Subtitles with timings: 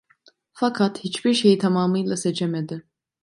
[0.53, 2.87] Fakat hiçbir şeyi tamamıyla seçemedi.